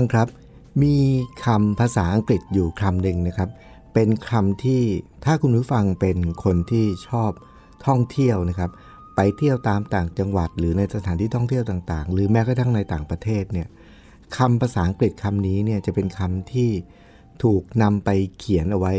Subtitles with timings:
[0.00, 0.28] ังครับ
[0.82, 0.96] มี
[1.44, 3.50] คำภาษาอังกฤษอยู่คำหนึ่งนะครับ
[3.94, 4.82] เป็นคำที่
[5.24, 7.30] ถ้าคุณผู้ฟังเป็นคนที่ชอบ
[7.86, 8.70] ท่องเที่ยวนะครับ
[9.16, 13.68] ไปเที่ยวตามต่างจังหวัด หรือในสถานที่ท่องเที่ยวต่างๆ หรือแม้กระทั่งในต่างประเทศเนี่ย
[14.36, 16.70] คำภาษาอังกฤษคำนี้เนี่ยจะเป็นคำที่
[17.42, 18.94] ถูกนำไปเขียนเอาไว้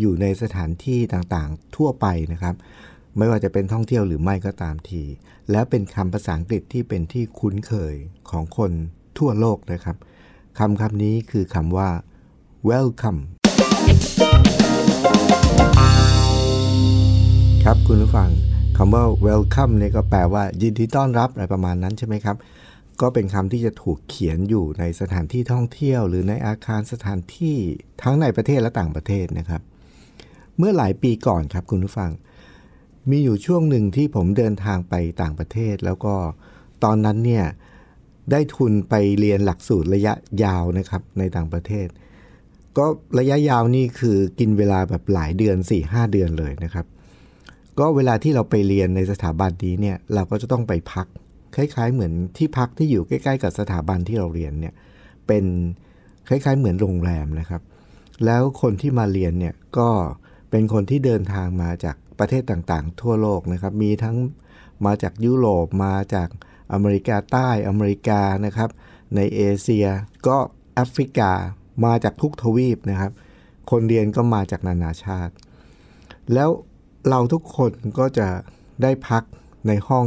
[0.00, 2.54] อยู่ในสถานที่ต่างๆ ทั่วไปนะครับ
[3.16, 5.02] ไม่ว่าจะเป็นท่องเที่ยวหรือไม่ก็ตามที
[5.50, 7.94] แล้วเป็นคำภาษาอังกฤษที่เป็นที่คุ้นเคย
[8.30, 8.72] ของคน
[9.18, 9.96] ทั่วโลกนะครับ
[10.58, 11.88] คำคำนี้คือคำว่า
[12.70, 13.20] welcome
[17.64, 18.30] ครับคุณผู้ฟัง
[18.76, 22.36] คำว่า welcome เนี่ยก็แปลว่า ยินดีต้อนรับอะไรประมาณนั้นใช่ไหมครับ
[23.00, 27.56] ก็เป็นคำที่จะถูกเขียนอยู่ในสถานที่ท่องเที่ยว หรือในอาคารสถานที่
[28.02, 29.62] ทั้งในประเทศและต่างประเทศนะครับ
[30.58, 32.10] เมื่อหลายปีก่อนครับคุณผู้ฟัง
[33.10, 36.14] มีอยู่ช่วงหนึ่งที่ผมเดินทางไปต่างประเทศ แล้วก็
[36.84, 37.44] ตอนนั้นเนี่ย
[38.30, 41.88] ได้ทุนไปเรียนหลักสูตรระยะยาวนะครับในต่างประเทศ
[42.78, 42.86] ก็
[43.18, 46.86] ระยะยาวนี่คือกินเวลาแบบหลายเดือน 4-5 เดือนเลยนะครับ
[47.78, 51.06] ก็เวลาที่เราไปเรียนในสถาบันนี้เนี่ยเราก็จะต้องไปพัก
[51.56, 54.74] คล้าย ๆ เหมือนที่พักที่อยู่ใกล้ ๆ กับสถาบันที่เราเรียนเนี่ย
[55.26, 55.44] เป็น
[56.28, 57.62] คล้าย ๆ เหมือนโรงแรมนะครับ
[58.24, 59.88] แล้วคนที่มาเรียนเนี่ยก็
[60.50, 64.16] เป็นคนที่เดินทางมาจากประเทศต่างๆ ทั่วโลกนะครับ มีทั้ง
[64.86, 66.28] มาจากยุโรปมาจาก
[66.72, 68.70] อเมริกาใต้อเมริกานะครับ
[69.16, 69.86] ในเอเชีย
[70.26, 70.36] ก็
[70.74, 71.30] แอฟริกา
[71.84, 73.12] มาจากทุกทวีปนะครับ
[73.70, 75.34] คนเรียนก็มาจากนานาชาติ
[76.34, 76.50] แล้ว
[77.08, 78.28] เราทุกคนก็จะ
[78.82, 79.22] ได้พัก
[79.66, 80.06] ในห้อง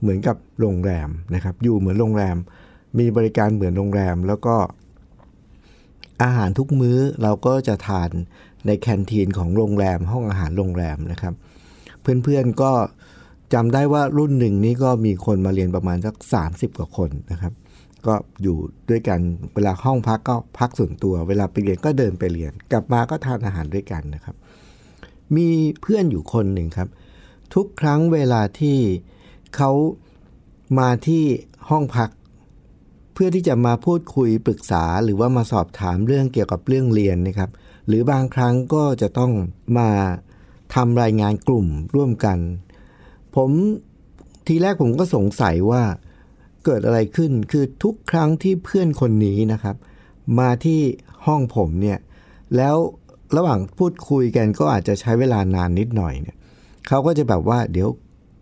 [0.00, 2.36] เหมือนกับโรงแรมนะครับ อยู่เหมือนโรงแรม
[2.98, 4.56] มีบริการเหมือนโรงแรม แล้วก็
[6.22, 8.10] อาหารทุกมื้อเราก็จะทาน
[8.66, 11.34] ในแคนทีนของโรงแรม ห้องอาหารโรงแรมนะครับ
[12.00, 12.72] เพื่อนๆก็
[13.52, 16.14] จำได้ว่ารุ่นหนึ่งนี้ก็มีคนมาเรียนประมาณสัก
[16.46, 17.52] 30 กว่าคนนะครับ
[18.06, 18.56] ก็อยู่
[18.90, 19.20] ด้วยกัน
[19.54, 24.36] เวลาห้องพักก็พักส่วนตัว เวลาไปเรียนก็เดินไปเรียน กลับมาก็ทานอาหารด้วยกันนะครับ
[25.36, 25.48] มี
[25.80, 26.88] เพื่อนอยู่คนหนึ่งครับ
[27.54, 28.78] ทุกครั้งเวลาที่
[29.56, 29.70] เขา
[30.78, 31.24] มาที่
[31.70, 32.10] ห้องพัก
[33.14, 37.50] เพื่อที่จะมาพูดคุยปรึกษาหรือว่ามาสอบถามเรื่องเกี่ยวกับเรื่องเรียนนะครับ
[37.86, 39.32] หรือบางครั้งก็จะต้อง
[39.78, 39.88] มา
[40.74, 42.38] ทำรายงานกลุ่มร่วมกัน
[43.36, 43.50] ผม
[44.46, 45.82] ทีแรกผมก็สงสัยว่า
[46.64, 49.76] เกิดอะไรขึ้นคือทุกครั้งที่เพื่อนคนนี้นะครับ
[50.38, 50.80] มาที่
[51.26, 51.98] ห้องผมเนี่ย
[52.56, 52.76] แล้ว
[53.36, 56.36] ระหว่างพูดคุยกันก็อาจจะใช้เวลานานนิดหน่อยเนี่ย
[56.88, 57.88] เขาก็จะแบบว่าเดี๋ยว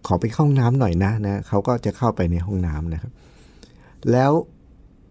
[0.06, 3.12] ขอไปเข้าห้องน้ำหน่อยนะนะเขาก็จะเข้าไปในห้องน้ำนะครับ
[4.12, 4.32] แล้ว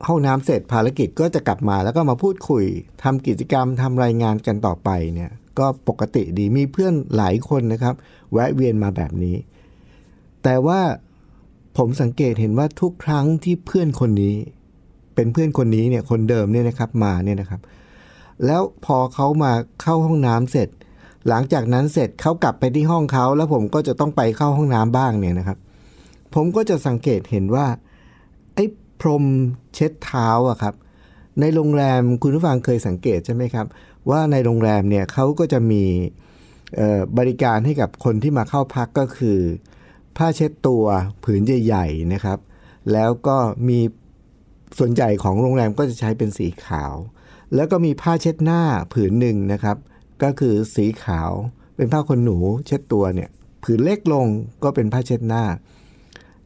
[0.08, 2.64] ห้องน้ำเสร็จภารกิจก็จะกลับมาแล้วก็มาพูดคุย
[3.04, 7.96] ทำกิจกรรมทำรายงานกันต่อไปเนี่ยก็ปกติดีมีเพื่อนหลายคนนะครับ
[8.34, 9.36] แวะเวียนมาแบบนี้
[10.44, 10.82] แต่ว่า
[11.78, 14.36] ผมสังเกตเห็นว่าทุกครั้งที่เพื่อนคนนี้
[15.16, 17.62] เป็นเพื่อนคนนี้เนี่ยคนเดิมเนี่ยนะครับมาเนี่ยนะครับ
[18.46, 19.52] แล้วพอเขามา
[19.82, 20.70] เข้าห้องน้ำเสร็จ
[21.28, 25.58] หลังจากนั้นเสร็จเขากลับไปที่ห้องเขาแล้วผมก็จะต้องไปเข้าห้องน้ำบ้างเนี่ยนะครับ
[26.36, 27.66] ผมก็จะสังเกตเห็นว่า
[28.56, 28.66] ไอ้
[29.02, 29.24] พรม
[29.74, 30.74] เช็ดเท้าอะครับ
[31.40, 33.68] ในโรงแรมคุณผู้ฟังเคยสังเกตใช่ไหมครับ
[34.10, 35.84] ว่าในโรงแรมเนี่ยเขาก็จะมี
[37.18, 39.40] บริการให้กับคนที่มาเข้าพักก็คือ
[40.18, 40.84] ผ้าเช็ดตัว
[41.24, 42.40] ผืนใหญ่ๆนะครับ
[42.94, 43.38] แล้วก็
[43.68, 43.80] มี
[44.78, 46.94] ส่วนใหญ่ของโรงแรมก็จะใช้เป็นสีขาว
[47.56, 48.62] แล้วก็มีผ้าเช็ดหน้า
[48.94, 49.78] ผืนหนึ่งนะครับ
[50.24, 51.32] ก็คือสีขาว
[51.76, 52.38] เป็นผ้าขนหนู
[52.68, 53.30] เช็ดตัวเนี่ย
[53.64, 54.28] ผืนเล็กลง
[54.64, 55.44] ก็เป็นผ้าเช็ดหน้า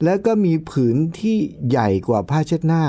[0.04, 1.38] แล้วก็มีผืนที่
[1.70, 2.84] ใหญ่กว่าผ้าเช็ดหน้า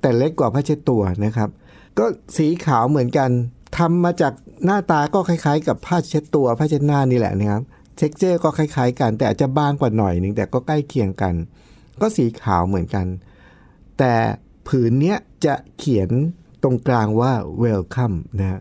[0.00, 1.50] แต่เล็กกว่าผ้าเช็ดตัวนะครับ
[1.98, 2.04] ก็
[2.36, 3.30] สีขาวเหมือนกัน
[3.78, 4.32] ทำมาจาก
[4.64, 7.62] หน้าตาก็คล้ายๆ กับผ้าเช็ดตัวผ้าเช็ดหน้านี่แหละนะครับ
[7.96, 11.34] texture ก็คล้ายๆ กัน แต่อาจจะบางกว่าหน่อยหนึ่งแต่ก็ใกล้เคียงกัน
[12.00, 13.06] ก็สีขาวเหมือนกัน
[13.98, 14.14] แต่
[14.68, 16.10] ผืนเนี้ยจะเขียน
[16.62, 17.32] ตรงกลางว่า
[17.64, 18.60] welcome นะฮะ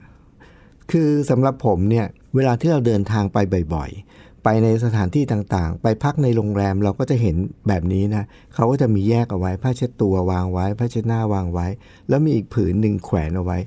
[0.91, 2.05] คือสำหรับผมเนี่ย
[2.35, 3.37] เวลาที่เราเดินทางไป
[3.73, 7.35] บ่อยๆ ไปในสถานที่ต่างๆ ไปพักในโรงแรมเราก็จะเห็น
[7.67, 8.23] แบบนี้นะ
[8.53, 11.67] เขาก็จะมีแยกเอาไว้ผ้าเช็ดตัววางไว้ผ้าเช็ดหน้าวางไว้
[12.09, 13.57] แล้วมีอีกผืนหนึ่งแขวนเอาไว้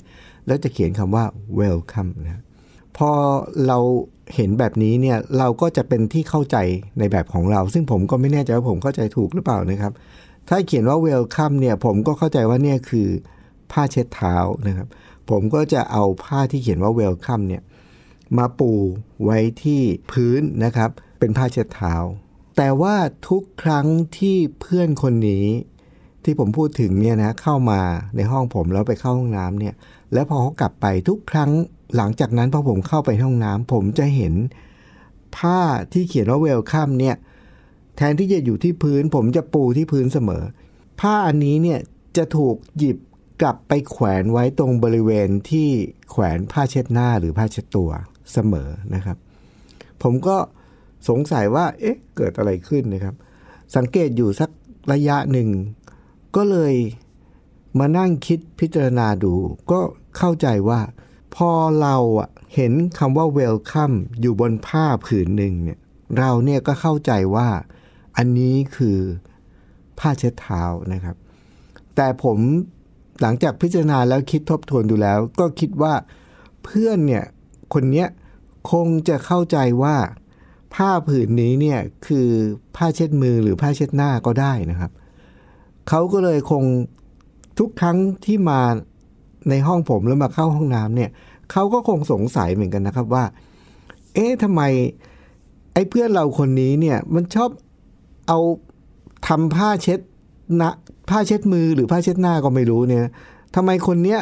[0.46, 1.24] แล้วจะเขียนคำว่า
[1.60, 2.42] welcome นะ
[2.98, 3.10] พอ
[3.66, 3.78] เรา
[4.34, 6.56] เห็นแบบนี้เนี่ยเราก็จะเป็นที่เข้าใจ
[6.98, 9.92] ในแบบของเรา ซึ่งผมก็ไม่แน่ใจว่าผมเข้าใจถูกหรือเปล่านะครับ
[10.48, 13.08] ถ้าเขียนว่า welcome เนี่ยผมก็เข้าใจว่าเนี่ยคือ
[13.72, 14.36] ผ้าเช็ดเท้า
[14.66, 14.88] นะครับ
[15.30, 17.62] ผมก็จะเอาผ้าที่เขียนว่า welcome เนี่ย
[18.38, 18.70] มาปู
[19.24, 20.90] ไว้ที่พื้นนะครับ
[21.20, 21.94] เป็นผ้าเช็ดเท้า
[22.56, 22.96] แต่ว่า
[23.28, 23.86] ทุกครั้ง
[24.18, 25.46] ที่เพื่อนคนนี้
[26.24, 27.80] ที่ผมพูดถึงเนี่ยนะเข้ามา
[28.16, 29.74] ในห้องผมแล้วไปเข้าห้องน้ำเนี่ย
[30.12, 31.50] แล้วพอเขากลับไปทุกครั้ง
[31.96, 34.34] หลังจากนั้นพอผมเข้าไปห้องน้ำผมจะเห็น
[35.36, 35.60] ผ้า
[35.92, 37.16] ที่เขียนว่าเวลคัมเนี่ย
[37.96, 40.42] แทนที่จะอยู่ที่พื้น ผมจะปูที่พื้นเสมอ
[41.00, 41.80] ผ้าอันนี้เนี่ย
[42.16, 42.98] จะถูกหยิบ
[43.42, 45.68] กลับไปแขวนไว้ตรงบริเวณที่
[46.10, 47.90] แขวนผ้าเช็ดหน้าหรือผ้าเช็ดตัว
[48.32, 49.16] เสมอนะครับ
[50.02, 50.36] ผมก็
[51.08, 53.14] สงสัยว่า เอ๊ะ เกิดอะไรขึ้นนะครับ
[53.76, 54.50] สังเกตอยู่สัก
[54.92, 55.48] ระยะหนึ่ง
[56.36, 56.74] ก็เลย
[57.78, 59.34] มานั่งคิดพิจารณาดู
[59.70, 59.80] ก็
[60.16, 60.80] เข้าใจว่า
[61.36, 61.50] พอ
[61.82, 61.96] เรา
[62.54, 65.78] เห็นคำว่า welcome อยู่บนผ้าผืนหนึ่งเนี่ย
[66.18, 67.48] เราเนี่ยก็เข้าใจว่า
[68.16, 68.98] อันนี้คือ
[69.98, 71.16] ผ้าเช็ดเท้านะครับ
[71.96, 72.38] แต่ผม
[73.20, 75.94] หลังจากพิจารณาแล้วคิดทบทวนดูแล้ว ก็คิดว่า
[76.64, 77.24] เพื่อนเนี่ย
[77.74, 78.08] คนเนี้ย
[78.70, 79.96] คงจะเข้าใจว่า
[80.74, 82.28] ผ้าผืนนี้เนี่ยคือ
[82.76, 84.90] ผ้าเช็ดมือหรือผ้าเช็ดหน้าก็ได้นะครับ
[85.88, 86.64] เขาก็เลยคง
[87.58, 88.60] ทุกครั้งที่มา
[89.50, 91.10] ในห้องผมแล้วมาเข้าห้องน้ำเนี่ย
[91.52, 93.24] เขาก็คงสงสัยเหมือนกันนะครับว่า
[94.14, 94.62] เอ๊ะทำไม
[95.74, 97.50] ไอ้เพื่อนเราคนนี้เนี่ยมันชอบ
[98.28, 98.38] เอา
[99.28, 100.00] ทำผ้าเช็ด
[100.62, 100.72] นะ
[101.10, 103.00] ผ้าเช็ดมือหรือผ้าเช็ดหน้าก็ไม่รู้เนี่ย
[103.56, 104.20] ทำไมคนเนี้ย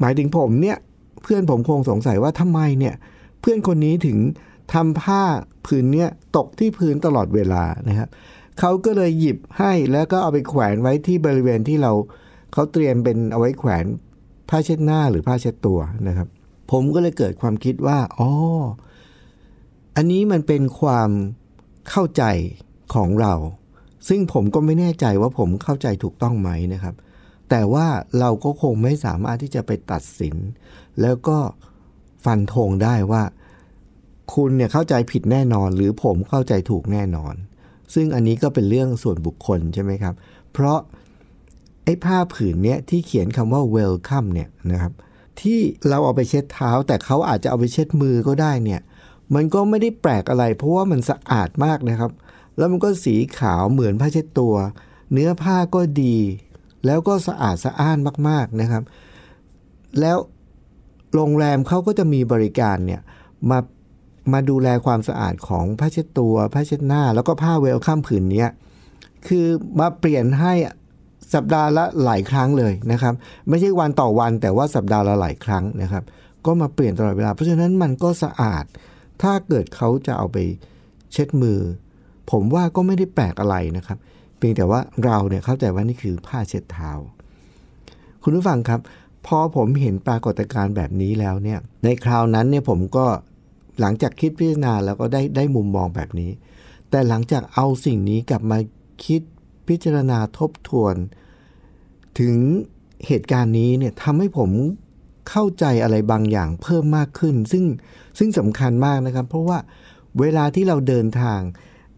[0.00, 0.76] หมายถึงผมเนี่ย
[1.22, 2.94] เพื่อนผมคงสงสัยว่าทำไมเนี่ย
[3.40, 4.18] เพื่อนคนนี้ถึง
[4.74, 5.22] ทำผ้า
[5.66, 8.08] ผืนเนี้ยตกที่พื้นตลอดเวลานะครับ
[8.60, 11.92] เขาก็เลยหยิบให้แล้วก็เอาไปแขวนไว้ที่บริเวณที่เรา
[12.52, 13.84] เขาเตรียมเป็นเอาไว้แขวน
[14.48, 15.78] ผ้าเช็ดหน้าหรือผ้าเช็ดตัว
[16.08, 16.28] นะครับ
[16.70, 18.30] ผมก็เลยเกิดความคิดว่าอ๋อ
[19.96, 21.10] อันนี้มันเป็นความ
[21.90, 22.24] เข้าใจ
[22.94, 23.34] ของเรา
[24.08, 26.94] ซึ่งผมก็ไม่แน่ใจว่าผมเข้าใจถูกต้องไหมนะครับ
[27.50, 27.86] แต่ว่า
[28.18, 30.36] เราก็คงไม่สามารถที่จะไปตัดสิน
[31.02, 31.38] แล้วก็
[32.24, 33.22] ฟันธงได้ว่า
[34.34, 37.34] คุณเนี่ยเข้าใจผิดแน่นอน หรือผมเข้าใจถูกแน่นอน
[37.94, 40.14] ซึ่งอันนี้ก็เป็นเรื่องส่วนบุคคลใช่ไหมครับ
[40.52, 40.78] เพราะ
[41.86, 44.92] ไอ้ผ้าผืนเนี้ยที่เขียนคำว่า welcome เนี่ยนะครับ
[45.40, 48.80] ที่เราเอาไปเช็ดเท้า แต่เขาอาจจะเอาไปเช็ดมือก็ได้เนี่ย
[49.34, 52.12] มันก็ไม่ได้แปลกอะไร เพราะว่ามันสะอาดมากนะครับ
[52.56, 54.54] แล้วมันก็สีขาวเหมือนผ้าเช็ดตัว
[55.12, 56.16] เนื้อผ้าก็ดี
[56.86, 57.98] แล้วก็สะอาดสะอ้าน
[58.28, 58.82] มากๆนะครับ
[60.00, 60.16] แล้ว
[61.14, 63.00] โรงแรมเขาก็จะมีบริการเนี่ย
[63.50, 63.58] มา
[64.32, 68.50] มาดูแลความสะอาดของผ้าเช็ดตัวผ้าเช็ดหน้า แล้วก็ผ้าเวลคัมผืนเนี้ย
[69.26, 69.46] คือ
[69.80, 70.52] มาเปลี่ยนให้
[71.34, 73.14] สัปดาห์ละหลายครั้งเลยนะครับ
[73.48, 76.04] ไม่ใช่วันต่อวันแต่ว่าสัปดาห์ละหลายครั้งนะครับ
[76.46, 78.64] ก็มาเปลี่ยนตลอดเวลา เพราะฉะนั้นมันก็สะอาด
[79.22, 80.38] ถ้าเกิดเขาจะเอาไป
[81.12, 81.60] เช็ดมือ
[82.30, 83.98] ผมว่าก็ไม่ได้แปลกอะไรนะครับ
[84.38, 86.90] เพียงแต่ว่าเราเนี่ยเข้าใจว่านี่คือผ้าเช็ดเท้า
[88.22, 88.80] คุณผู้ฟังครับ
[89.26, 93.06] พอผมเห็นปรากฏการณ์แบบนี้แล้วเนี่ย ในคราวนั้นเนี่ยผมก็
[93.80, 96.30] หลังจากคิดพิจารณาแล้วก็ได้ได้มุมมองแบบนี้
[96.90, 98.58] แต่หลังจากเอาสิ่งนี้กลับมา
[99.06, 99.22] คิด
[99.68, 100.94] พิจารณาทบทวน
[102.18, 102.36] ถึง
[103.06, 104.50] เหตุการณ์นี้เนี่ยทำให้ผม
[105.30, 107.64] เข้าใจอะไรบางอย่างเพิ่มมากขึ้น ซึ่ง
[108.18, 109.58] ซึ่งสำคัญมากนะครับ เพราะว่า
[110.20, 111.40] เวลาที่เราเดินทาง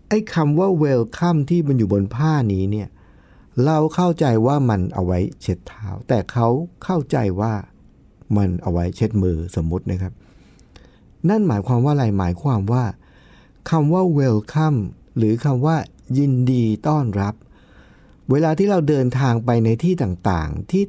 [0.08, 2.88] ไอ้คำว่า welcome ที่มันอยู่บนผ้านี้เนี่ย
[3.64, 6.48] เราเข้าใจว่ามันเอาไว้เช็ดเท้า แต่เขา
[6.84, 7.52] เข้าใจว่า
[8.37, 10.12] มันเอาไว้เช็ดมือสมมตินะครับ
[11.28, 12.84] นั่นหมายความว่าอะไรหมายความว่า
[13.70, 14.78] คำว่า welcome
[15.16, 15.76] หรือคำว่า
[16.18, 17.34] ยินดีต้อนรับ
[18.30, 20.85] เวลาที่เราเดินทางไปในที่ต่างๆที่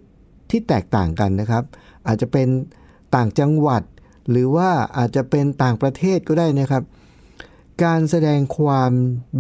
[0.50, 1.63] ที่แตกต่างกันนะครับ
[2.08, 2.48] อาจจะเป็น
[3.15, 3.84] ต่างจังหวัด
[4.29, 6.84] หรือว่าอาจจะเป็นต่างประเทศก็ได้นะครับ
[7.84, 8.91] การแสดงความ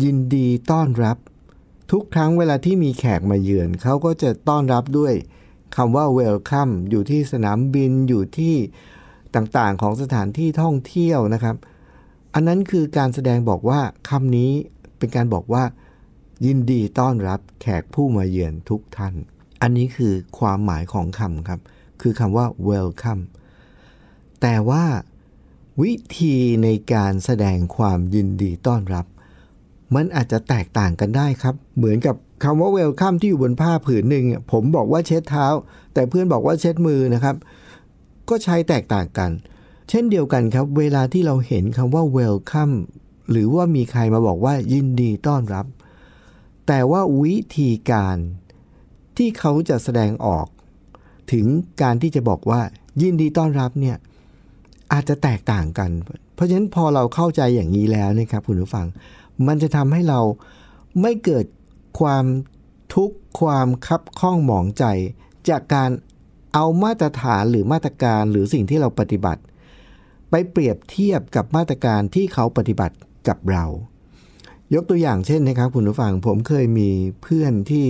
[0.03, 1.17] ยินดีต้อนรับ
[1.91, 5.13] ทุกครั้งเวลาที่มีแขกมาเยือนเขาก็จะต้อนรับด้วย
[5.75, 8.55] คำว่า welcome อยู่ที่สนามบินอยู่ที่
[9.35, 11.55] ต่างๆของสถานที่ท่องเที่ยวนะครับ
[12.33, 13.79] อันนั้นคือการแสดงบอกว่า
[14.09, 14.51] คำนี้
[14.97, 15.63] เป็นการบอกว่า
[16.45, 19.15] ยินดีต้อนรับแขกผู้มาเยือนทุกท่าน
[19.61, 21.59] อันนี้คือความหมายของคำครับ
[22.01, 23.23] คือคำว่า welcome
[24.41, 24.83] แต่ว่า
[25.81, 29.05] วิธีในการแสดงความยินดีต้อนรับ
[29.95, 35.45] มันอาจจะแตกต่างกันได้ครับ เหมือนกับคำว่า welcome ที่อยู่บนผ้าผืนหนึ่ง ผมบอกว่าเช็ดเท้า
[35.93, 37.35] แต่เพื่อนบอกว่าเช็ดมือนะครับ
[38.29, 39.31] ก็ใช้แตกต่างกัน
[39.89, 42.75] เช่นเดียวกันครับ เวลาที่เราเห็นคำว่า welcome
[43.31, 45.65] หรือว่ามีใครมาบอกว่ายินดีต้อนรับ
[46.71, 48.17] แต่ว่าวิธีการ
[49.17, 50.47] ที่เขาจะแสดงออก
[51.31, 51.45] ถึง
[51.81, 52.61] การที่จะบอกว่า
[53.01, 53.97] ยินดีต้อนรับเนี่ย
[54.93, 55.91] อาจจะแตกต่างกัน
[56.35, 58.87] เพราะฉะนั้นพอเราเข้าใจอย่างนี้แล้วนะครับคุณผู้ฟัง
[59.47, 60.19] มันจะทำให้เรา
[61.01, 61.45] ไม่เกิด
[61.99, 62.25] ความ
[62.93, 64.85] ทุกข์ความคับข้องหมองใจ
[65.49, 65.89] จากการ
[66.53, 69.41] เอามาตรฐานหรือมาตรการหรือสิ่งที่เราปฏิบัติ
[70.29, 72.95] ไปเปรียบเทียบกับมาตรการที่เขาปฏิบัติ
[73.27, 73.65] กับเรา
[74.75, 76.89] ยกตัวอย่างเช่นนะครับคุณผู้ฟังผมเคยมี
[77.23, 77.85] เพื่อนที่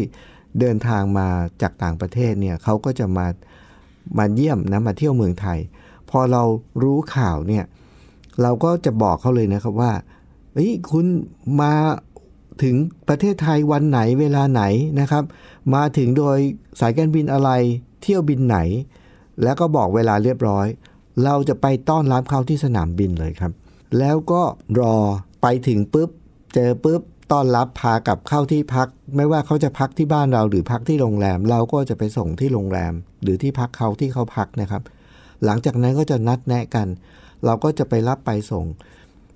[0.60, 1.28] เดินทางมา
[1.62, 3.28] จากต่างประเทศเนี่ยเขาก็จะมา
[4.18, 5.60] มาเยี่ยมนะมาเที่ยวเมืองไทย
[6.10, 6.44] พอเรา
[6.84, 7.66] รู้ข่าวเนี่ย
[8.42, 9.94] เราก็จะบอกเขาเลยนะครับว่า
[10.54, 11.06] เฮ้ยคุณ
[11.62, 11.74] มา
[12.64, 12.76] ถึง
[13.08, 14.64] ประเทศไทยวันไหนเวลาไหน
[15.00, 15.24] นะครับ
[15.76, 16.38] มาถึงโดย
[16.80, 17.50] สายการบินอะไร
[18.02, 18.58] เที่ยวบินไหน
[19.44, 20.68] แล้วก็บอกเวลาเรียบร้อย
[21.24, 23.52] เราจะไปต้อนรับเขาที่สนามบินเลยครับ
[24.00, 24.42] แล้วก็
[24.80, 24.96] รอ
[25.42, 26.10] ไปถึงปุ๊บ
[26.54, 27.02] เจอปุ๊บ
[27.32, 34.84] ต้อนรับพากลับเข้าที่พัก ไม่ว่าเขาจะพักที่บ้านเราหรือพักที่โรงแรม เราก็จะไปส่งที่โรงแรม หรือที่พักเขาที่เขาพักนะครับ
[35.46, 36.88] หลังจากนั้นก็จะนัดแนะกัน
[37.46, 38.66] เราก็จะไปรับไปส่ง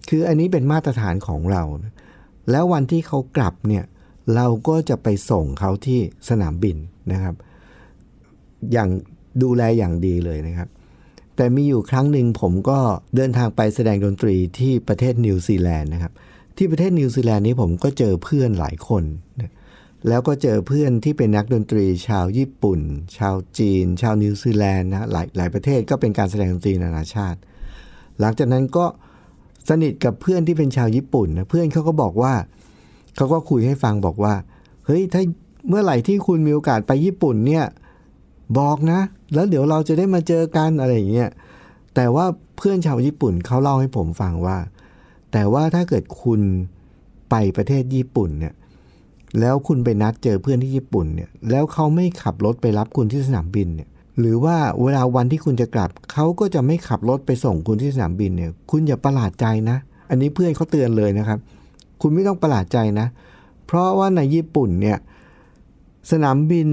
[0.10, 1.64] คืออันนี้เป็นมาตรฐานของเรา
[2.52, 3.84] แล้ววันที่เขากลับเนี่ย
[4.36, 6.78] เราก็จะไปส่งเขาที่สนามบิน
[7.12, 7.36] นะครับ
[8.72, 8.90] อย่าง
[9.44, 10.70] ดูแลอย่างดีเลยนะครับ
[11.36, 12.80] แต่มีอยู่ครั้งหนึ่งผมก็
[13.16, 16.14] เดินทางไปแสดงดนตรีที่ประเทศนิวซีแลนด์นะครับ
[16.58, 19.04] ที่ประเทศนิวซีแลนด์นี้ผมก็เจอเพื่อนหลายคน
[20.08, 22.80] แล้วก็เจอเพื่อนที่เป็นนักดนตรีชาวญี่ปุ่น
[23.18, 27.40] ชาวจีน ชาวนิวซีแลนด์นะหลายหลายประเทศก็เป็นการแสดงดนตรีนานาชาติ
[28.20, 28.86] หลังจากนั้นก็
[29.70, 32.34] สนิทกับเพื่อนที่เป็นชาวญี่ปุ่นนะเพื่อนเขาก็บอกว่า
[33.16, 34.34] เขาก็คุยให้ฟังบอกว่า
[34.86, 35.22] เฮ้ยถ้า
[35.68, 37.66] เมื่อไหร่ที่คุณมีโอกาสไปญี่ปุ่นเนี่ย
[38.60, 39.00] บอกนะ
[39.34, 41.30] แล้วเดี๋ยวเราจะได้มาเจอกันอะไรอย่างเงี้ย
[41.96, 42.26] แต่ว่า
[42.58, 44.58] เพื่อนชาวญี่ปุ่นเขาเล่าให้ผมฟังว่า
[45.34, 46.42] แต่ว่าถ้าเกิดคุณ
[47.30, 48.54] ไปประเทศญี่ปุ่นเนี่ย
[49.40, 59.78] แล้วคุณไปนัดเจอเพื่อนที่ญี่ปุ่นเนี่ยแล้วเขาไม่ขับรถไปรับคุณที่สนามบินเนี่ยหรือว่าเวลาวันที่คุณจะกลับ เขาก็จะไม่ขับรถไปส่งคุณที่สนามบินเนี่ย คุณอย่าประหลาดใจนะ
[60.10, 61.40] อันนี้เพื่อนเขาเตือนเลยนะครับ
[62.02, 63.08] คุณไม่ต้องประหลาดใจนะ
[63.66, 64.98] เพราะว่าในญี่ปุ่นเนี่ย
[66.12, 66.68] สนามบิน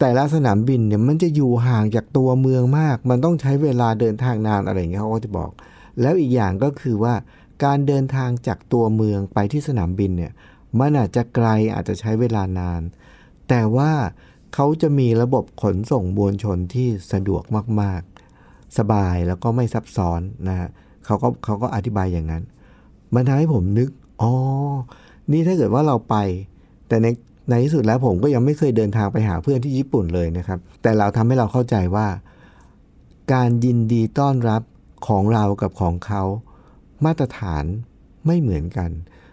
[0.00, 5.50] แต่ละสนามบินเนี่ยมันจะอยู่ห่างจากตัวเมืองมาก มันต้องใช้เวลาเดินทางนานอะไรอย่างเงี้ยเขาก็จะบอก
[6.00, 7.14] แล้วอีกอย่างก็คือว่า
[7.64, 10.32] การเดินทางจากตัวเมืองไปที่สนามบินเนี่ย
[10.78, 12.82] มันอาจจะไกลอาจจะใช้เวลานาน
[13.48, 13.92] แต่ว่า
[14.54, 17.42] เขาจะมีระบบขนส่งมวลชนที่สะดวก
[17.80, 20.68] มากๆ สบายแล้วก็ไม่ซับซ้อนนะฮะ
[21.04, 22.42] เขาก็เขาก็อธิบายอย่างนั้น
[23.14, 23.88] มันทำให้ผมนึก
[24.22, 24.32] อ๋อ
[25.32, 26.16] นี่ถ้าเกิดว่าเราไป
[26.88, 27.06] แต่ใน
[27.50, 32.06] ในที่สุดแล้วผมก็ยังไม่เคยเดินทางไปหาเพื่อนที่ญี่ปุ่นเลยนะครับ แต่เราทำให้เราเข้าใจว่า
[33.32, 34.62] การยินดีต้อนรับ
[35.08, 36.22] ของเรากับของเขา
[37.04, 37.64] มาตรฐาน
[38.26, 38.90] ไม่เหมือนกัน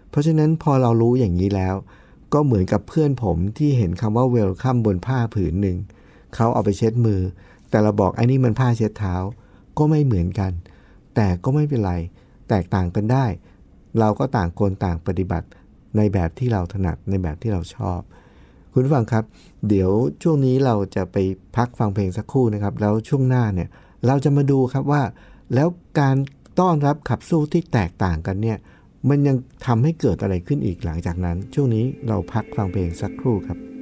[0.10, 1.76] เพราะฉะนั้นพอเรารู้อย่างนี้แล้ว
[2.34, 5.78] ก็เหมือนกับเพื่อนผมที่เห็นคำว่าเวลคัมบนผ้าผืนหนึ่ง
[6.36, 7.22] เขาเอาไปเช็ดมือ
[7.70, 9.16] แต่เราบอกไอ้นี่มันผ้าเช็ดเท้า
[9.78, 10.52] ก็ไม่เหมือนกัน
[11.16, 11.94] แต่ก็ไม่เป็นไร
[12.50, 13.26] แตกต่างกันได้
[14.00, 15.48] เราก็ต่างคนต่างปฏิบัติ
[15.98, 18.00] ในแบบที่เราถนัดในแบบที่เราชอบ
[18.72, 19.24] คุณฟังครับ
[19.70, 19.92] เดี๋ยว
[20.24, 21.18] ช่วงนี้เราจะไป
[21.56, 23.70] พักฟังเพลงสักครู่นะครับ แล้วช่วงหน้าเนี่ย
[24.08, 25.02] เราจะมาดูครับว่า
[25.54, 25.68] แล้ว
[26.00, 26.16] การ
[26.60, 28.58] ต้อนรับขับสู้ที่แตกต่างกันเนี่ย
[29.10, 33.73] มันยังทำให้เกิดอะไรขึ้นอีกหลังจากนั้น ช่วงนี้เราพักฟังเพลงสักครู่ครับ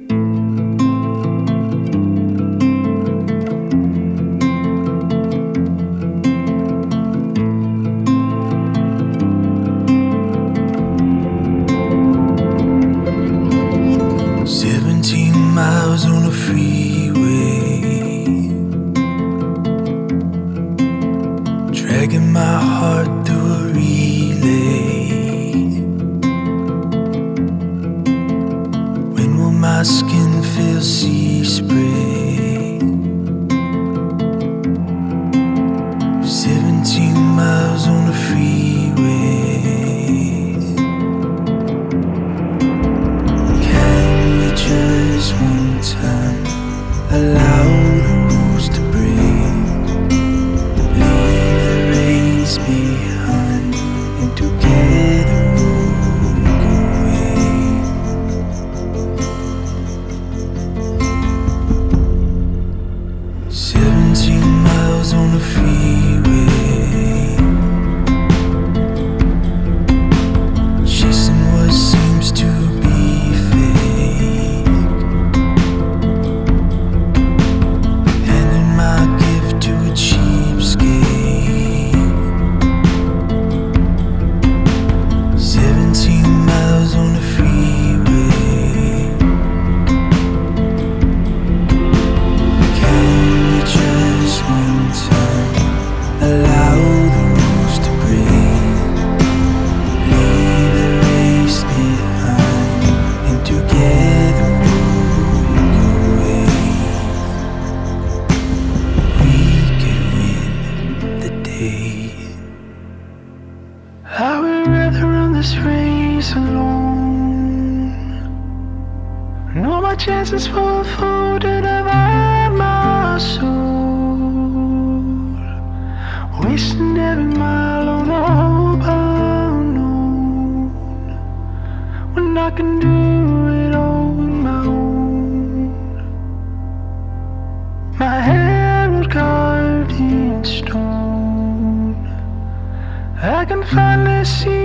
[143.52, 144.64] I can finally see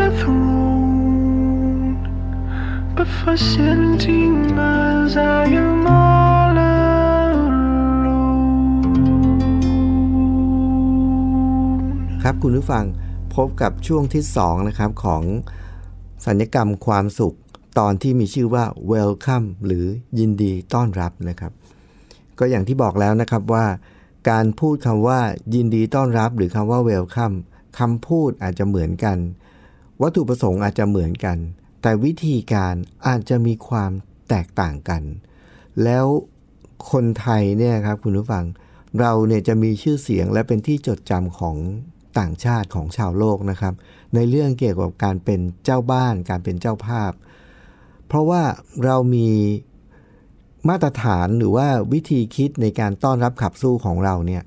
[0.00, 1.98] the throne.
[2.94, 7.52] But for 17 miles I am all alone.
[12.22, 12.84] ครับคุณผู้ฟัง
[13.34, 15.22] พบกับช่วงที่ 2 นะครับ ของ
[16.26, 17.36] สัญญกรรมความสุข
[17.78, 19.86] ตอนที่มีชื่อว่า Welcome หรือ
[20.18, 21.52] ยินดีต้อนรับนะครับ
[22.38, 23.66] ก็อย่างที่บอกแล้วนะครับว่า
[24.30, 25.20] การพูดคำว่า
[25.54, 27.36] ยินดีต้อนรับ หรือคำว่า Welcome
[27.78, 29.18] คำพูดอาจจะเหมือนกัน
[30.02, 31.38] วัตถุประสงค์อาจจะเหมือนกัน
[31.82, 32.74] แต่วิธีการ
[33.06, 33.90] อาจจะมีความ
[34.28, 35.02] แตกต่างกัน
[35.84, 36.06] แล้ว
[36.90, 38.44] คนไทยเนี่ยครับคุณผู้ฟัง
[39.00, 41.56] เราเนี่ยจะมีชื่อเสียงและเป็นที่จดจำของ
[42.18, 43.74] ต่างชาติของชาวโลกนะครับ
[44.14, 47.12] ในเรื่องเกี่ยวกับการเป็นเจ้าบ้านการเป็นเจ้าภาพ
[48.06, 48.42] เพราะว่า
[48.84, 49.28] เรามี
[50.68, 54.42] มาตรฐานหรือว่าวิธีคิดในการต้อนรับขับสู้ของเราเนี่ย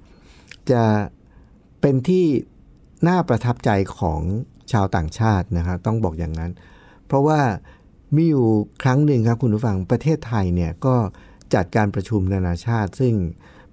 [0.71, 0.83] จะ
[1.81, 2.25] เป็นที่
[3.07, 4.21] น่าประทับใจของ
[4.71, 6.51] ชาวต่างชาตินะครับต้องบอกอย่างนั้น
[7.07, 7.39] เพราะว่า
[8.15, 8.47] มีอยู่
[8.83, 10.95] ครั้งหนึ่งครับคุณผู้ฟังประเทศไทยเนี่ยก็
[11.53, 13.13] จัดการประชุมนานาชาติ ซึ่ง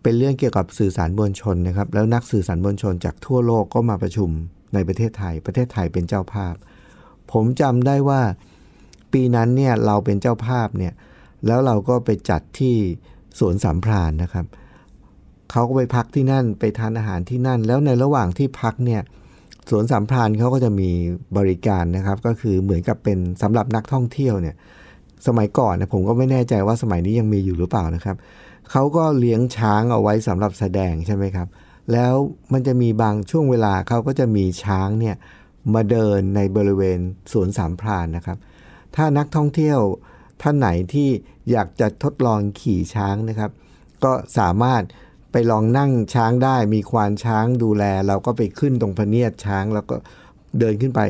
[0.02, 4.30] เป็นเรื่องเกี่ยวกับสื่อสารมวลชนนะครับ แล้วนักสื่อสารมวลชนจากทั่วโลกก็มาประชุม
[4.74, 6.54] ในประเทศไทย ประเทศไทยเป็นเจ้าภาพ
[7.32, 8.22] ผมจำได้ว่า
[9.12, 10.92] ปีนั้นเนี่ยเราเป็นเจ้าภาพเนี่ย
[11.46, 12.74] แล้วเราก็ไปจัดที่
[13.38, 14.46] สวนสามพรานนะครับ
[15.50, 19.02] เขาก็ไปพักที่นั่นไปทานอาหารที่นั่น แล้วในระหว่างที่พักเนี่ย
[19.70, 20.90] สวนสามพรานเขาก็จะมี
[21.36, 24.54] บริการนะครับ ก็คือเหมือนกับเป็นสำหรับนักท่องเที่ยวเนี่ย
[25.26, 28.16] สมัยก่อนนะผมก็ไม่แน่ใจว่าสมัยนี้ยังมีอยู่หรือเปล่านะครับ
[28.70, 31.48] เขาก็เลี้ยงช้างเอาไว้สำหรับแสดงใช่ไหมครับ
[31.92, 32.14] แล้ว
[32.52, 35.16] มันจะมีบางช่วงเวลาเขาก็จะมีช้างเนี่ย
[35.74, 36.98] มาเดินในบริเวณ
[37.32, 38.38] สวนสามพรานนะครับ
[38.96, 39.78] ถ้านักท่องเที่ยว
[40.42, 41.08] ท่านไหนที่
[41.50, 43.50] อยากจะทดลองขี่ช้างนะครับ
[44.04, 44.82] ก็สามารถ
[45.34, 49.96] ไปลองนั่งช้างได้มีควานช้างดูแล เราก็ไปขึ้นตรงพเนียดช้างแล้วก็
[50.58, 51.00] เดินขึ้นไป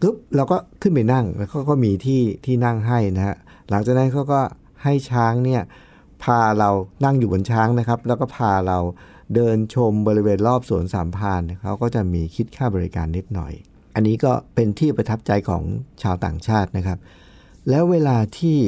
[0.00, 3.36] ปุ๊บเราก็ขึ้นไปนั่งแล้วเขาก็มีที่ที่นั่งให้นะฮะ
[3.70, 4.40] หลังจากนั้นเขาก็
[4.82, 5.62] ให้ช้างเนี่ย
[6.24, 6.70] พาเรา
[7.04, 8.78] นั่งอยู่บนช้างนะครับ แล้วก็พาเรา
[9.34, 13.52] เดินชมบริเวณรอบสวนสามพานเขาก็จะมีคิดค่าบริการนิดหน่อย
[13.94, 15.62] อันนี้ก็เป็นที่ประทับใจของ
[16.02, 16.98] ชาวต่างชาตินะครับ
[17.68, 18.58] แล้วเวลาที่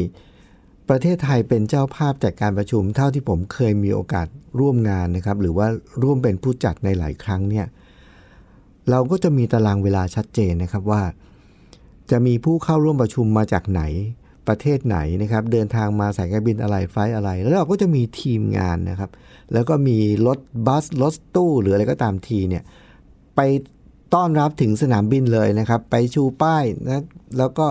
[0.89, 4.27] ประเทศไทยเป็นเจ้าภาพจัดการประชุม เท่าที่ผมเคยมีโอกาส
[4.61, 5.67] ร่วมงานนะครับ หรือว่า
[6.03, 7.67] ร่วมเป็นผู้จัดในหลายครั้งเนี่ย
[8.91, 11.03] เราก็จะมีตารางเวลาชัดเจนนะครับว่า
[12.11, 13.83] จะมีผู้เข้าร่วมประชุมมาจากไหน
[14.49, 19.11] ประเทศไหนนะครับ เดินทางมาสายการบินอะไรไฟล์อะไร แล้วเราก็จะมีทีมงานนะครับ
[19.53, 22.63] แล้วก็มีรถบัสรถตู้หรืออะไรก็ตามทีเนี่ย
[23.37, 23.41] ไป
[24.15, 27.03] ต้อนรับถึงสนามบินเลยนะครับ ไปชูป้ายนะ
[27.39, 27.67] แล้วก็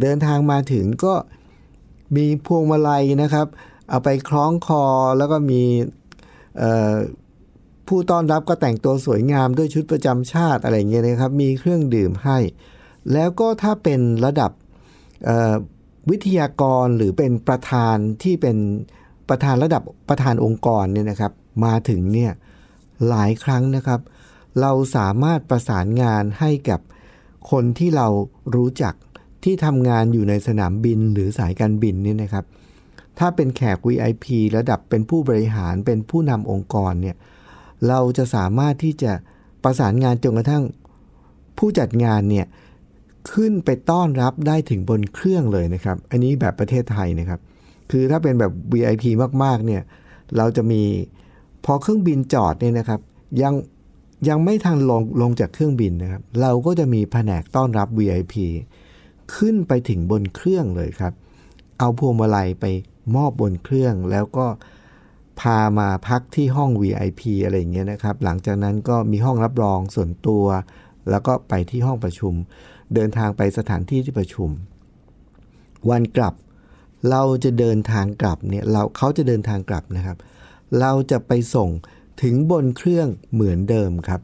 [0.00, 1.14] เดินทางมาถึงก็
[2.16, 3.46] มีพวงมาลัยนะครับ
[3.88, 4.84] เอาไปคล้องคอ
[5.18, 5.62] แล้วก็มี
[7.88, 12.38] ผู้ต้อนรับก็แต่งตัวสวยงามด้วยชุดประจำชาติอะไรเงี้ยนะครับ มีเครื่องดื่มให้
[13.12, 14.50] แล้วก็ถ้าเป็นระดับ
[16.10, 18.56] วิทยากรหรือเป็นประธานที่เป็น
[19.28, 21.32] ประธานระดับประธานองค์กรเนี่ยนะครับ
[21.64, 22.32] มาถึงเนี่ย
[23.08, 24.00] หลายครั้งนะครับ
[24.60, 26.80] เราสามารถประสานงานให้กับ
[27.50, 28.06] คนที่เรา
[28.54, 28.94] รู้จัก
[29.44, 32.44] ที่ทำงานอยู่ในสนามบินหรือสายการบินนี่นะครับ
[33.18, 34.26] ถ้าเป็นแขก VIP
[34.56, 37.16] ระดับเป็นผู้บริหารเป็นผู้นำองค์กรเนี่ย
[37.88, 39.12] เราจะสามารถที่จะ
[39.64, 40.64] ประสานงานจนกระทั่ง
[41.58, 42.46] ผู้จัดงานเนี่ย
[43.32, 47.40] ขึ้นไปต้อนรับได้ถึงบนเครื่องเลยนะครับ อันนี้แบบประเทศไทยนะครับ
[47.90, 49.04] คือถ้าเป็นแบบ VIP
[49.44, 49.82] มากๆเนี่ย
[50.36, 50.82] เราจะมี
[51.64, 53.00] พอเครื่องบินจอดเนี่ยนะครับ
[53.42, 53.54] ยัง
[54.28, 58.34] ยังไม่ทันลงลงจากเครื่องบินนะครับ เราก็จะมีแผนกต้อนรับ VIP
[59.36, 61.12] ขึ้นไปถึงบนเครื่องเลยครับ
[61.78, 62.64] เอาพวงมาลัยไป
[63.14, 64.46] มอบบนเครื่อง แล้วก็
[65.40, 70.44] พามาพักที่ห้อง VIP อะไรอย่างเงี้ยนะครับ หลังจากนั้นก็มีห้องรับรองส่วนตัว
[71.10, 72.34] แล้วก็ไปที่ห้องประชุม
[72.94, 74.50] เดินทางไปสถานที่ที่ประชุม
[75.90, 76.34] วันกลับ
[77.10, 80.16] เราจะเดินทางกลับเนี่ยเราเขาจะเดินทางกลับนะครับ
[80.80, 81.70] เราจะไปส่ง
[82.22, 84.20] ถึงบนเครื่องเหมือนเดิมครับ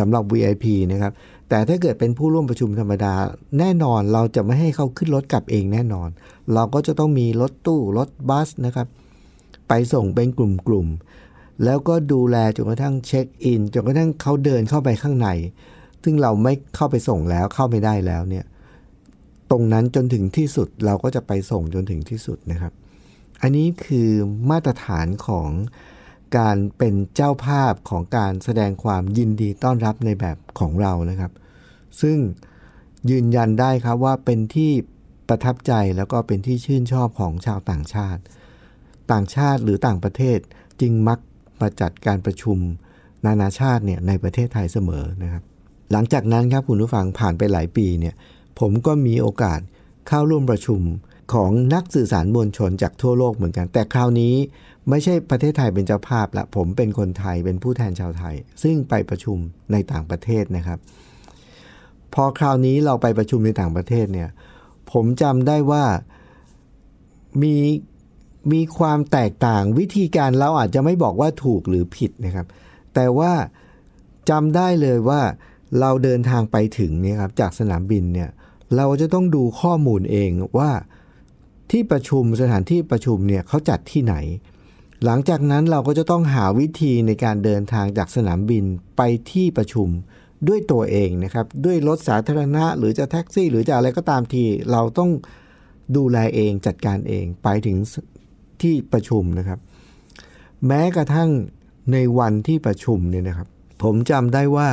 [0.00, 1.12] สำหรับ VIP นะครับ
[1.48, 3.14] แต่ถ้าเกิดเป็นผู้ร่วมประชุมธรรมดา
[3.58, 6.08] แน่นอนเราจะไม่ให้เขาขึ้นรถกลับเองแน่นอน
[6.54, 8.86] เราก็จะต้องมีรถตู้รถบัสนะครับ
[9.68, 15.28] ไปส่งเป็นกลุ่มๆ แล้วก็ดูแลจนกระทั่งเช็คอินจนกระทั่งเขาเดินเข้าไปข้างใน
[16.02, 18.44] ซึ่งเราไม่เข้าไปส่งแล้วเข้าไม่ได้แล้วเนี่ย
[19.50, 22.72] ตรงนั้นจนถึงที่สุดเราก็จะไปส่งจนถึงที่สุดนะครับ
[23.42, 24.10] อันนี้คือ
[24.50, 25.48] มาตรฐานของ
[26.36, 31.32] การเป็นเจ้าภาพของการแสดงความยินดีต้อนรับในแบบของเรานะครับ
[32.00, 32.18] ซึ่ง
[33.10, 34.72] ยืนยันได้ครับว่าเป็นที่
[35.28, 38.22] ประทับใจแล้วก็เป็นที่ชื่นชอบของชาวต่างชาติ
[39.12, 40.38] ต่างชาติหรือต่างประเทศ
[40.80, 41.18] จึงมัก
[41.60, 42.58] มาจัดการประชุม
[43.26, 45.42] นานาชาติเนี่ยในประเทศไทยเสมอนะครับ
[45.92, 48.14] หลังจากนั้นครับคุณผู้ฟังผ่านไปหลายปีเนี่ย
[48.60, 49.60] ผมก็มีโอกาส
[50.08, 50.80] เข้าร่วมประชุม
[51.32, 54.34] ของนักสื่อสารมวลชนจากทั่วโลกเหมือนกัน แต่คราวนี้
[54.88, 59.36] ไม่ใช่ประเทศไทยเป็นเจ้าภาพละผมเป็นคนไทยเป็นผู้แทนชาวไทย ซึ่งไปประชุม
[59.72, 60.78] ในต่างประเทศนะครับ
[62.14, 64.28] พอคราวนี้เราไปประชุมในต่างประเทศเนี่ย
[64.92, 65.84] ผมจำได้ว่า
[67.42, 67.56] มี
[68.52, 72.46] มีความแตกต่างวิธีการเราอาจจะไม่บอกว่าถูกหรือผิดนะครับ
[72.94, 73.32] แต่ว่า
[74.30, 75.20] จำได้เลยว่า
[75.80, 78.30] เราเดินทางไปถึงเนี่ยครับจากสนามบินเนี่ย
[78.76, 80.70] เราจะต้องดูข้อมูลเองว่า
[81.70, 84.14] ที่ประชุมสถานที่ประชุมเนี่ยเขาจัดที่ไหน
[85.04, 88.64] หลังจากนั้นเราก็จะต้องหาวิธีในการเดินทางจากสนามบิน
[88.96, 89.88] ไปที่ประชุม
[90.48, 95.10] ด้วยตัวเองนะครับ ด้วยรถสาธารณะ หรือจะแท็กซี่ หรือจะอะไรก็ตามทีเราต้อง
[95.96, 97.76] ดูแลเองจัดการเองไปถึง
[98.62, 99.58] ที่ประชุมนะครับ
[100.66, 101.30] แม้กระทั่ง
[101.92, 103.48] ในวันที่ประชุมเนี่ยนะครับ
[103.82, 104.68] ผมจำได้ว่า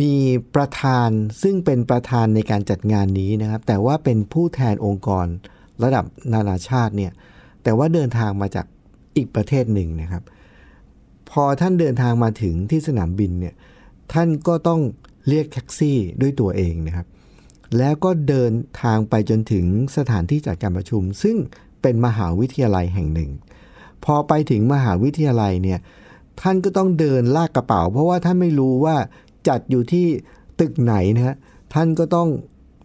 [0.00, 0.14] มี
[0.54, 1.08] ประธาน
[1.42, 5.26] ซึ่งเป็นประธานในการจัดงานนี้นะครับ แต่ว่าเป็นผู้แทนองค์กร
[5.82, 7.12] ระดับนานาชาติเนี่ย
[7.62, 8.66] แต่ว่าเดินทางมาจาก
[9.16, 10.22] อีกประเทศหนึ่งนะครับ
[11.30, 13.54] พอท่านเดินทางมาถึงที่สนามบินเนี่ย
[14.12, 14.80] ท่านก็ต้อง
[15.28, 17.06] เรียกแท็กซี่ด้วยตัวเองนะครับ
[17.78, 19.64] แล้วก็เดินทางไปจนถึง
[19.96, 21.36] สถานที่จัดการประชุม ซึ่ง
[21.82, 23.30] เป็นมหาวิทยาลัยแห่งหนึ่ง
[24.04, 25.78] พอไปถึงมหาวิทยาลัยเนี่ย
[26.40, 28.96] ท่านก็ต้องเดินลากกระเป๋า เพราะว่าท่านไม่รู้ว่า
[29.48, 30.06] จัดอยู่ที่
[30.60, 31.36] ตึกไหนนะฮะ
[31.74, 32.28] ท่านก็ต้อง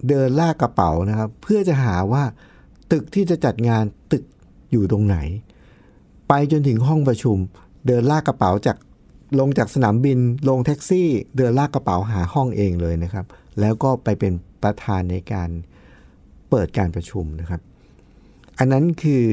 [0.10, 2.24] เดินลากกระเป๋านะครับ เพื่อจะหาว่า
[2.92, 4.24] ตึกที่จะจัดงานตึก
[4.72, 5.18] อยู่ตรงไหน
[6.28, 7.38] ไปจนถึงห้องประชุม
[7.88, 8.78] เดินลากกระเป๋าจาก
[9.40, 13.26] ลงจากสนามบิน ลงแท็กซี่ เดินลากกระเป๋าหาห้องเองเลยนะครับ
[13.60, 15.50] แล้วก็ไปเป็นประธานในการ
[16.50, 17.62] เปิดการประชุมนะครับ
[18.60, 19.24] อันนั้นคือ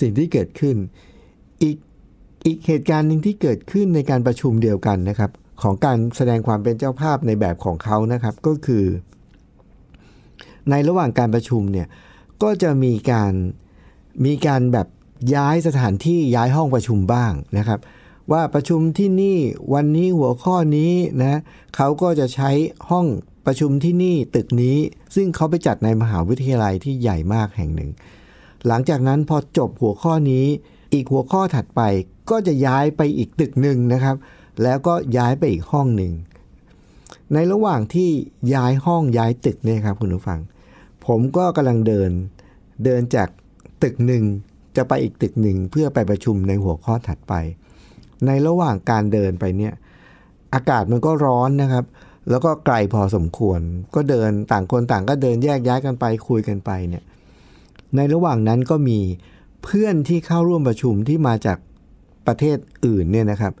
[0.00, 0.76] สิ่งที่เกิดขึ้น
[1.62, 1.76] อีก
[2.44, 5.30] อีกเหตุการณ์หนึ่งที่เกิดขึ้นในการประชุมเดียวกันนะครับ
[5.62, 8.84] ของการแสดงความเป็นเจ้าภาพในแบบของเขานะครับ ก็คือ
[10.70, 11.86] ในระหว่างการประชุมเนี่ย
[12.42, 13.32] ก็จะมีการ
[14.24, 14.88] มีการแบบ
[15.34, 17.80] ย้ายสถานที่ย้ายห้องประชุมบ้างนะครับ
[18.32, 19.38] ว่าประชุมที่นี่
[19.74, 21.40] วันนี้หัวข้อนี้นะ
[21.76, 22.50] เขาก็จะใช้
[22.90, 23.06] ห้อง
[23.46, 24.76] ประชุมที่นี่ตึกนี้
[25.14, 27.90] ซึ่งเขาไปจัดในมหาวิทยาลัยที่ใหญ่มากแห่งหนึ่ง
[28.66, 30.46] หลังจากนั้นพอจบหัวข้อนี้
[30.92, 31.80] อีกหัวข้อถัดไป
[32.30, 34.16] ก็จะย้ายไปอีกตึกหนึ่งนะครับ
[34.62, 36.12] แล้วก็ย้ายไปอีกห้องหนึ่ง
[37.32, 38.10] ในระหว่างที่
[38.54, 40.40] ย้ายห้องย้ายตึกเนี่ยครับคุณผู้ฟัง
[41.06, 42.10] ผมก็กำลังเดิน
[42.84, 43.28] เดินจาก
[43.82, 44.24] ตึกหนึ่ง
[44.76, 47.34] จะไปอีกตึกหนึ่งเพื่อไปประชุมในหัวข้อถัดไป
[48.26, 49.74] ในระหว่างการเดินไปเนี่ย
[50.54, 51.84] อากาศมันก็ร้อนนะครับ
[52.30, 53.60] แล้วก็ไกลพอสมควร
[53.94, 57.04] ก็เดินต่างคนต่างก็เดินแยกย้ายกันไปคุยกันไปเนี่ย
[57.96, 58.98] ในระหว่างนั้นก็มี
[59.64, 61.58] เพื่อนที่เข้าร่วมประชุมที่มาจาก
[62.26, 63.52] ประเทศอื่นเนี่ยนะครับ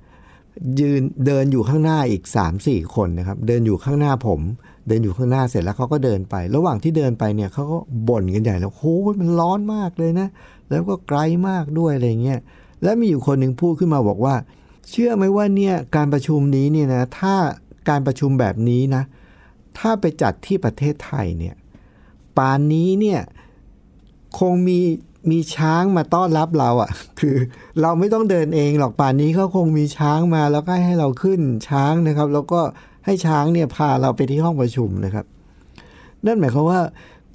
[0.80, 2.22] ยืนเดินอยู่ข้างหน้าอีก
[2.58, 4.40] 3-4 คนนะครับ เดินอยู่ข้างหน้าผม
[4.88, 10.28] เดินอยู่ข้างหน้าเสร็จแล้วเขาก็เดินไป ระหว่างที่เดินไปเนี่ยเขาก็บ่นกันใหญ่แล้วโอ้ยมันร้อนมากเลยนะ
[10.70, 12.40] แล้วก็ไกลมากด้วยอะไรเงี้ย
[12.82, 14.34] แล้วมีอยู่คนหนึ่งพูดขึ้นมาบอกว่า
[14.90, 17.34] เชื่อไหมว่าเนี่ยการประชุมนี้เนี่ยนะถ้า
[17.88, 19.02] การประชุมแบบนี้นะ
[19.78, 21.54] ถ้าไปจัดที่ประเทศไทยเนี่ย
[22.38, 23.20] ป่านนี้เนี่ย
[24.38, 24.80] คงมี
[25.30, 27.36] มีช้างมาต้อนรับเราอะ่ะ คือ
[27.80, 32.60] เราไม่ต้องเดินเองหรอกป่านนี้เขาคงมีช้างมาแล้วก็ให้เราขึ้นช้างนะครับ แล้วก็
[33.04, 35.26] ให้ช้างเนี่ยพาเราไปที่ห้องประชุมนะครับ
[36.26, 36.80] นั่นหมายความว่า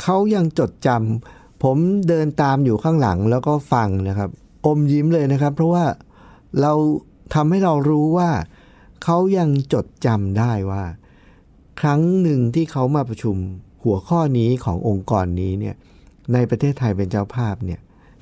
[0.01, 1.77] เขายังจดจำผม
[2.07, 4.29] เดินตามอยู่ข้างหลังแล้วก็ฟังนะครับ
[4.65, 5.85] อมยิ้มเลยนะครับ เพราะว่า
[6.61, 6.73] เรา
[7.33, 8.29] ทำให้เรารู้ว่า
[9.03, 10.83] เขายังจดจำได้ว่า
[11.81, 13.35] ครั้งหนึ่งที่เขามาประชุม
[13.83, 15.75] หัวข้อนี้ขององค์กรนี้เนี่ย
[16.33, 17.79] ในประเทศไทยเป็นเจ้าภาพเนี่ย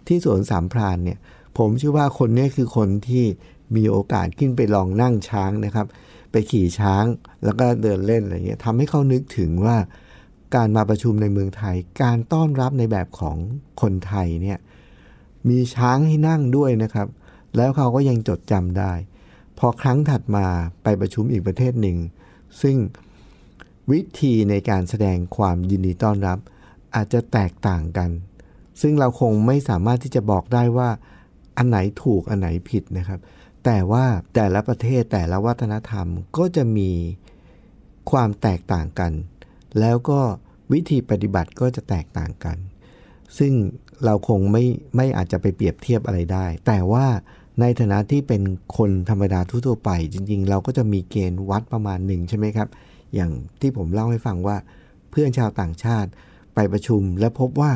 [0.08, 1.18] ที่สวนสามพรานเนี่ย
[1.58, 3.26] ผมเชื่อว่าคนนี้คือคนที่
[3.76, 5.88] มีโอกาสขึ้นไปลองนั่งช้างนะครับ
[6.32, 7.04] ไปขี่ช้าง
[7.44, 9.78] แล้วก็เดินเล่นอะไรเงี้ยทำให้เขานึกถึงว่า
[10.56, 13.38] การมาประชุมในเมืองไทย การต้อนรับในแบบของ
[13.82, 14.60] คนไทยเนี่ย
[15.50, 17.08] มีช้างให้นั่งด้วยนะครับ
[17.56, 18.94] แล้วเขาก็ยังจดจำได้
[19.58, 20.46] พอครั้งถัดมา
[20.84, 21.98] ไปประชุมอีกประเทศหนึ่ง
[22.62, 22.78] ซึ่ง
[23.92, 26.40] วิธีในการแสดงความยินดีต้อนรับ
[26.96, 28.10] อาจจะแตกต่างกัน
[28.82, 30.90] ซึ่งเราคงไม่สามารถที่จะบอกได้ว่า
[31.58, 33.20] อันไหนถูกอันไหนผิดนะครับ
[33.66, 36.92] แต่ว่าแต่ละประเทศแต่ละวัฒนธรรมก็จะมี
[38.12, 39.12] ความแตกต่างกัน
[39.80, 40.20] แล้วก็
[40.74, 42.58] วิธีปฏิบัติก็จะแตกต่างกัน
[43.38, 43.54] ซึ่ง
[44.06, 44.64] เราคงไม่
[44.96, 47.06] ไม่อาจจะไปเปรียบเทียบอะไรได้ แต่ว่า
[47.60, 48.42] ในฐานะที่เป็น
[48.78, 52.68] คนธรรมดาทั่วไป จริง ๆ เราก็จะมีเกณฑ์วัดประมาณหนึ่งใช่ไหมครับ
[53.14, 54.58] อย่างที่ผมเล่าให้ฟังว่า
[55.12, 56.10] เพื่อนชาวต่างชาติ
[56.60, 57.72] ไปประชุม และพบว่า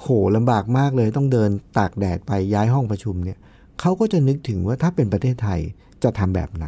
[0.00, 0.06] โห
[0.36, 3.38] ลำบากมากเลยต้องเดินตากแดดไปย้ายห้องประชุมเนี่ย
[3.80, 5.60] เขาก็จะนึกถึงว่าถ้าเป็นประเทศไทย
[6.02, 6.66] จะทำแบบไหน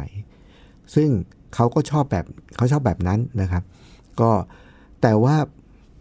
[0.95, 1.09] ซึ่ง
[1.55, 3.63] เขาก็ชอบแบบเขาชอบแบบนั้นนะครับ
[4.21, 4.31] ก็
[5.01, 5.35] แต่ว่า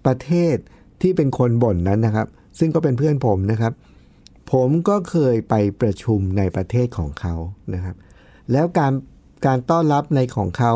[0.07, 0.57] ประเทศ
[1.03, 2.27] ที่เป็นคนบ่นนั้นนะครับ
[2.59, 3.73] ซึ่งก็เป็นเพื่อนผมนะครับ
[4.53, 7.35] ผมก็เคยไปประชุมในประเทศของเขา
[7.75, 7.97] นะครับ
[8.53, 8.93] แล้วการ
[9.47, 10.73] การต้อนรับในของเขา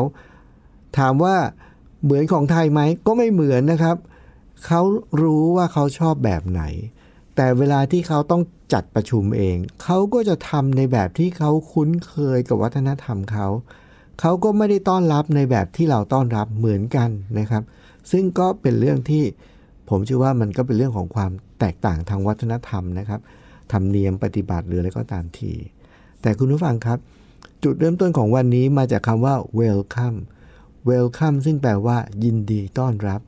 [0.97, 1.35] ถามว่า
[2.03, 3.97] เหมือนของไทยไหมก็ไม่เหมือนนะครับ
[4.65, 4.81] เขา
[5.21, 6.63] รู้ว่าเขาชอบแบบไหน
[7.35, 8.41] แต่เวลาที่เขาต้อง
[8.73, 13.47] จัดประชุมเอง เขาก็จะทำในแบบที่เขาคุ้นเคยกับวัฒนธรรมเขา
[14.21, 17.63] เขาก็ไม่ได้ต้อนรับในแบบที่เราต้อนรับเหมือนกันนะครับ
[18.11, 19.23] ซึ่งก็เป็นเรื่องที่
[19.89, 23.19] ผมเชื่อว่ามันก็เป็นเรื่องของความแตกต่างทางวัฒนธรรมนะครับ
[23.71, 25.53] ธรรมเนียมปฏิบัติหรืออะไรก็ตามที
[26.21, 26.97] แต่คุณผู้ฟังครับ
[27.63, 30.17] จุดเริ่มต้นของวันนี้มาจากคำว่า welcome
[30.89, 33.21] welcome ซึ่งแปลว่า ยินดีต้อนรับ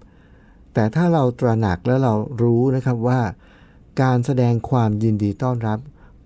[0.73, 3.21] แต่ถ้าเราตระหนักแล้วเรารู้นะครับว่า
[4.01, 5.79] การแสดงความยินดีต้อนรับ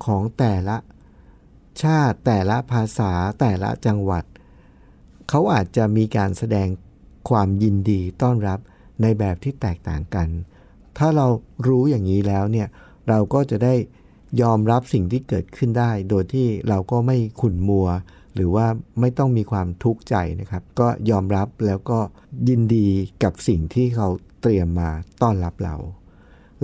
[0.06, 0.77] ของแต่ละ
[1.84, 4.23] ชาติแต่ละภาษาแต่ละจังหวัด
[5.29, 6.67] เขาอาจจะมีการแสดง
[7.29, 8.60] ความยินดีต้อนรับ
[9.01, 10.27] ในแบบที่แตกต่างกัน
[10.97, 11.27] ถ้าเรา
[11.67, 12.67] รู้อย่างนี้แล้วเนี่ย
[13.10, 13.75] เราก็จะได้
[14.41, 17.88] ยอมรับสิ่งที่เกิดขึ้นได้ โดยที่เราก็ไม่ขุ่นมัว
[18.36, 18.67] หรือว่า
[18.99, 21.99] ไม่ต้องมีความทุกข์ใจนะครับ ก็ยอมรับแล้วก็
[22.49, 22.88] ยินดี
[23.23, 24.08] กับสิ่งที่เขา
[24.43, 24.89] เตรียมมา
[25.21, 25.75] ต้อนรับเรา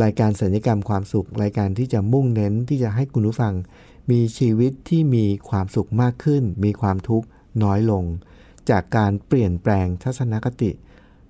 [0.04, 3.54] รายการสัญญกรรมความสุข รายการที่จะมุ่งเน้นที่จะให้คุณผู้ฟัง
[4.12, 7.28] มีชีวิตที่มีความสุขมากขึ้น มีความทุกข์
[7.63, 8.04] น้อยลง
[8.70, 10.72] จากการเปลี่ยนแปลงทัศนคติ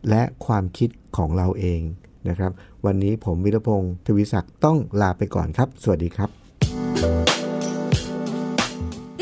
[0.10, 1.82] และความคิดของเราเอง
[2.28, 2.52] นะครับ
[2.86, 6.30] วันนี้ผมวิรพงศ์ทวิศักดิ์ต้องลาไปก่อนครับ สวัสดีครับ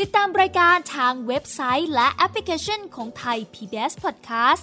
[0.04, 4.62] ิดตามรายการทางเว็บไซต์และแอปพลิเคชันของไทย PBS Podcast